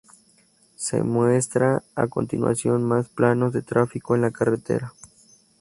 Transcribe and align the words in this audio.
Se 0.77 1.03
muestran 1.03 1.83
a 1.93 2.07
continuación 2.07 2.83
más 2.83 3.07
planos 3.09 3.53
de 3.53 3.61
tráfico 3.61 4.15
en 4.15 4.21
la 4.21 4.31
carretera. 4.31 4.95